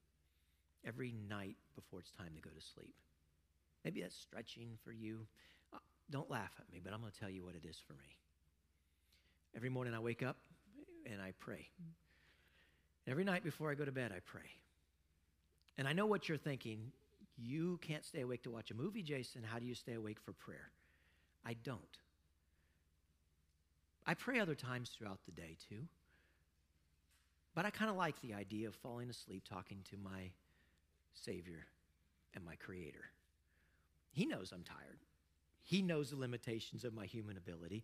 [0.85, 2.95] every night before it's time to go to sleep.
[3.83, 5.27] Maybe that's stretching for you.
[5.73, 7.95] Uh, don't laugh at me, but I'm going to tell you what it is for
[7.95, 8.15] me.
[9.57, 10.37] Every morning I wake up
[11.05, 11.67] and I pray.
[13.07, 14.51] Every night before I go to bed, I pray.
[15.77, 16.93] And I know what you're thinking.
[17.37, 19.43] You can't stay awake to watch a movie, Jason.
[19.43, 20.71] How do you stay awake for prayer?
[21.45, 21.81] I don't.
[24.05, 25.89] I pray other times throughout the day, too.
[27.57, 30.29] But I kind of like the idea of falling asleep talking to my
[31.15, 31.65] Savior
[32.35, 33.05] and my Creator.
[34.11, 34.99] He knows I'm tired,
[35.63, 37.83] He knows the limitations of my human ability.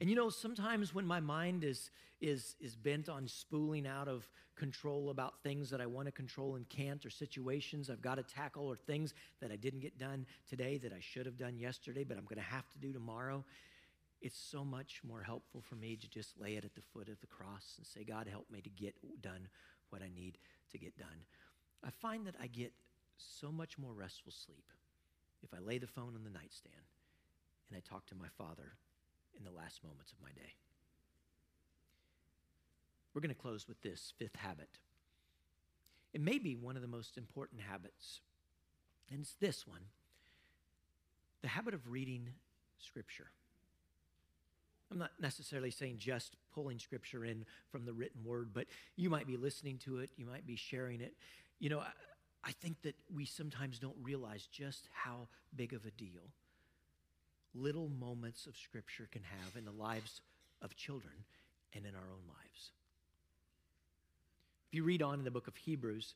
[0.00, 4.28] And you know, sometimes when my mind is, is, is bent on spooling out of
[4.56, 8.24] control about things that I want to control and can't, or situations I've got to
[8.24, 12.02] tackle, or things that I didn't get done today that I should have done yesterday,
[12.02, 13.44] but I'm going to have to do tomorrow,
[14.26, 17.20] it's so much more helpful for me to just lay it at the foot of
[17.20, 19.46] the cross and say, God, help me to get done
[19.90, 20.36] what I need
[20.72, 21.24] to get done.
[21.84, 22.72] I find that I get
[23.16, 24.64] so much more restful sleep
[25.44, 26.90] if I lay the phone on the nightstand
[27.70, 28.72] and I talk to my Father
[29.38, 30.56] in the last moments of my day.
[33.14, 34.80] We're going to close with this fifth habit.
[36.12, 38.20] It may be one of the most important habits,
[39.08, 39.82] and it's this one
[41.42, 42.30] the habit of reading
[42.78, 43.30] Scripture.
[44.90, 48.66] I'm not necessarily saying just pulling scripture in from the written word, but
[48.96, 51.14] you might be listening to it, you might be sharing it.
[51.58, 51.90] You know, I,
[52.44, 56.30] I think that we sometimes don't realize just how big of a deal
[57.56, 60.20] little moments of scripture can have in the lives
[60.62, 61.14] of children
[61.74, 62.70] and in our own lives.
[64.68, 66.14] If you read on in the book of Hebrews,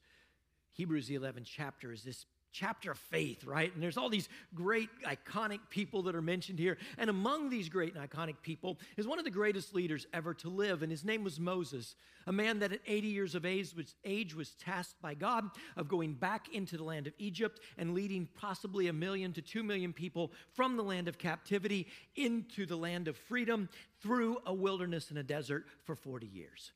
[0.73, 3.73] Hebrews, the 11th chapter, is this chapter of faith, right?
[3.73, 6.79] And there's all these great, iconic people that are mentioned here.
[6.99, 10.49] And among these great and iconic people is one of the greatest leaders ever to
[10.49, 11.95] live, and his name was Moses,
[12.27, 15.45] a man that at 80 years of age was, age was tasked by God
[15.77, 19.63] of going back into the land of Egypt and leading possibly a million to two
[19.63, 21.87] million people from the land of captivity
[22.17, 23.69] into the land of freedom
[24.03, 26.73] through a wilderness and a desert for 40 years.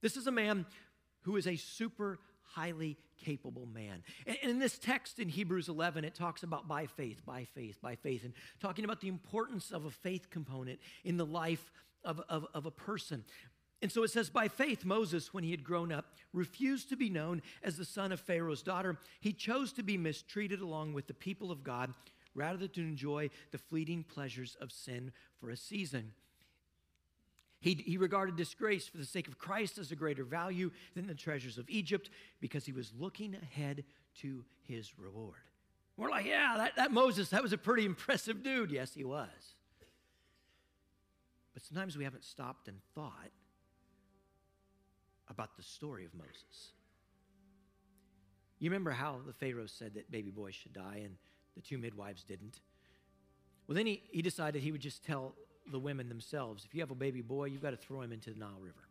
[0.00, 0.66] This is a man
[1.22, 2.18] who is a super
[2.54, 4.02] highly capable man.
[4.26, 7.94] And in this text in Hebrews 11, it talks about by faith, by faith, by
[7.96, 11.72] faith, and talking about the importance of a faith component in the life
[12.04, 13.24] of, of, of a person.
[13.80, 17.10] And so it says, by faith, Moses, when he had grown up, refused to be
[17.10, 18.96] known as the son of Pharaoh's daughter.
[19.20, 21.92] He chose to be mistreated along with the people of God
[22.34, 26.12] rather than to enjoy the fleeting pleasures of sin for a season.
[27.62, 31.14] He, he regarded disgrace for the sake of Christ as a greater value than the
[31.14, 32.10] treasures of Egypt
[32.40, 33.84] because he was looking ahead
[34.20, 35.36] to his reward.
[35.96, 38.72] We're like, yeah, that, that Moses, that was a pretty impressive dude.
[38.72, 39.28] Yes, he was.
[41.54, 43.30] But sometimes we haven't stopped and thought
[45.28, 46.72] about the story of Moses.
[48.58, 51.14] You remember how the Pharaoh said that baby boys should die and
[51.54, 52.60] the two midwives didn't?
[53.68, 55.36] Well, then he, he decided he would just tell
[55.70, 56.64] the women themselves.
[56.64, 58.88] If you have a baby boy, you've got to throw him into the Nile River.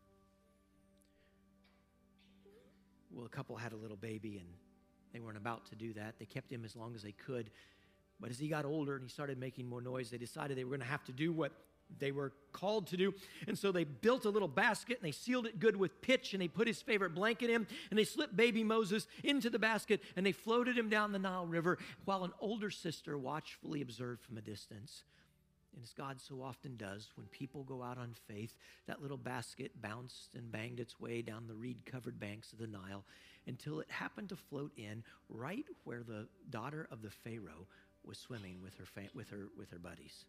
[3.12, 4.48] Well, a couple had a little baby and
[5.14, 6.16] they weren't about to do that.
[6.18, 7.50] They kept him as long as they could.
[8.20, 10.70] But as he got older and he started making more noise, they decided they were
[10.70, 11.52] going to have to do what
[12.00, 13.14] they were called to do.
[13.48, 16.42] And so they built a little basket and they sealed it good with pitch and
[16.42, 20.26] they put his favorite blanket in and they slipped baby Moses into the basket and
[20.26, 24.42] they floated him down the Nile River while an older sister watchfully observed from a
[24.42, 25.04] distance.
[25.74, 28.56] And as God so often does, when people go out on faith,
[28.88, 32.68] that little basket bounced and banged its way down the reed covered banks of the
[32.68, 33.06] Nile
[33.48, 37.68] until it happened to float in right where the daughter of the Pharaoh
[38.04, 40.26] was swimming with her, with her, with her buddies.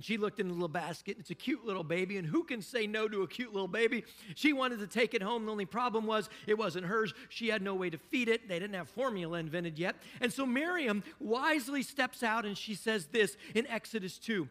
[0.00, 1.16] She looked in the little basket.
[1.20, 4.04] It's a cute little baby, and who can say no to a cute little baby?
[4.34, 5.46] She wanted to take it home.
[5.46, 7.14] The only problem was it wasn't hers.
[7.28, 8.48] She had no way to feed it.
[8.48, 9.96] They didn't have formula invented yet.
[10.20, 14.48] And so Miriam wisely steps out and she says this in Exodus 2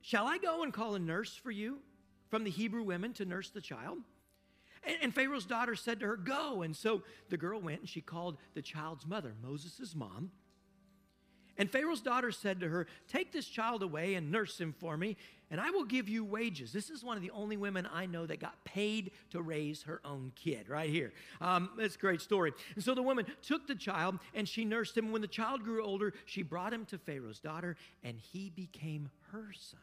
[0.00, 1.78] Shall I go and call a nurse for you
[2.28, 3.98] from the Hebrew women to nurse the child?
[5.02, 6.62] And Pharaoh's daughter said to her, Go.
[6.62, 10.30] And so the girl went and she called the child's mother, Moses' mom.
[11.56, 15.16] And Pharaoh's daughter said to her, Take this child away and nurse him for me,
[15.50, 16.72] and I will give you wages.
[16.72, 20.00] This is one of the only women I know that got paid to raise her
[20.04, 21.12] own kid, right here.
[21.40, 22.52] Um, that's a great story.
[22.74, 25.12] And so the woman took the child and she nursed him.
[25.12, 29.52] When the child grew older, she brought him to Pharaoh's daughter, and he became her
[29.52, 29.80] son.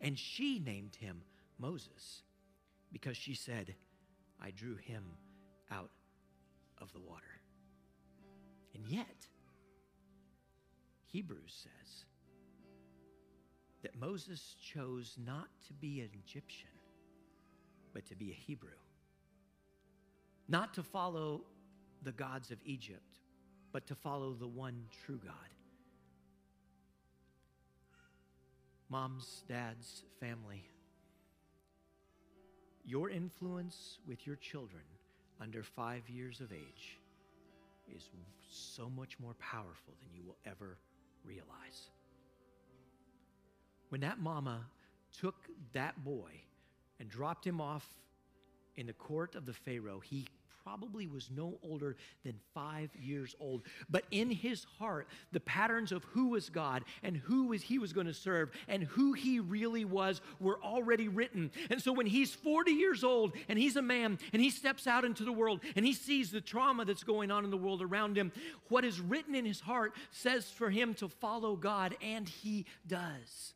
[0.00, 1.22] And she named him
[1.58, 2.22] Moses
[2.92, 3.74] because she said,
[4.40, 5.04] I drew him
[5.70, 5.90] out
[6.80, 7.24] of the water.
[8.74, 9.26] And yet,
[11.10, 12.04] Hebrews says
[13.82, 16.68] that Moses chose not to be an Egyptian,
[17.94, 18.68] but to be a Hebrew.
[20.48, 21.42] Not to follow
[22.02, 23.18] the gods of Egypt,
[23.72, 25.34] but to follow the one true God.
[28.90, 30.64] Moms, dads, family,
[32.84, 34.82] your influence with your children
[35.40, 36.98] under five years of age
[37.94, 38.08] is
[38.50, 40.78] so much more powerful than you will ever
[41.28, 41.90] realize.
[43.90, 44.66] When that mama
[45.20, 46.32] took that boy
[46.98, 47.86] and dropped him off
[48.76, 50.26] in the court of the Pharaoh, he
[50.68, 53.62] probably was no older than five years old.
[53.88, 57.92] But in his heart, the patterns of who was God and who was he was
[57.92, 61.50] going to serve and who he really was were already written.
[61.70, 65.04] And so when he's 40 years old and he's a man and he steps out
[65.04, 68.16] into the world and he sees the trauma that's going on in the world around
[68.16, 68.30] him,
[68.68, 73.54] what is written in his heart says for him to follow God, and he does.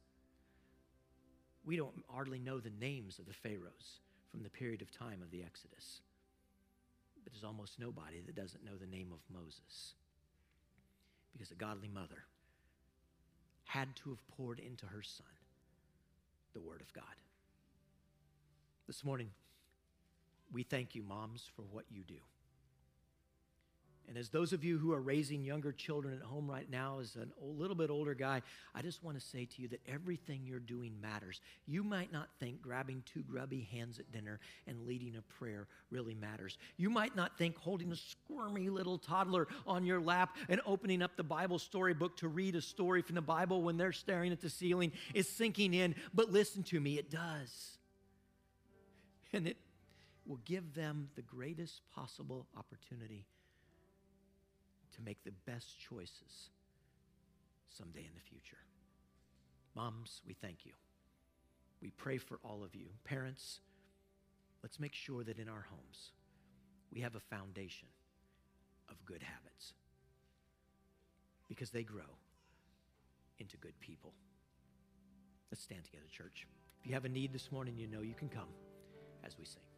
[1.64, 4.00] We don't hardly know the names of the pharaohs
[4.30, 6.00] from the period of time of the Exodus.
[7.32, 9.94] There's almost nobody that doesn't know the name of Moses.
[11.32, 12.26] Because a godly mother
[13.64, 15.26] had to have poured into her son
[16.52, 17.04] the Word of God.
[18.86, 19.30] This morning,
[20.52, 22.18] we thank you, moms, for what you do.
[24.08, 27.16] And as those of you who are raising younger children at home right now, as
[27.16, 28.42] a little bit older guy,
[28.74, 31.40] I just want to say to you that everything you're doing matters.
[31.66, 36.14] You might not think grabbing two grubby hands at dinner and leading a prayer really
[36.14, 36.58] matters.
[36.76, 41.16] You might not think holding a squirmy little toddler on your lap and opening up
[41.16, 44.50] the Bible storybook to read a story from the Bible when they're staring at the
[44.50, 45.94] ceiling is sinking in.
[46.12, 47.78] But listen to me, it does.
[49.32, 49.56] And it
[50.26, 53.24] will give them the greatest possible opportunity
[54.96, 56.50] to make the best choices
[57.68, 58.58] someday in the future.
[59.74, 60.72] Moms, we thank you.
[61.80, 62.86] We pray for all of you.
[63.04, 63.60] Parents,
[64.62, 66.12] let's make sure that in our homes
[66.92, 67.88] we have a foundation
[68.88, 69.72] of good habits
[71.48, 72.18] because they grow
[73.38, 74.12] into good people.
[75.50, 76.46] Let's stand together, church.
[76.80, 78.48] If you have a need this morning, you know you can come
[79.24, 79.71] as we sing.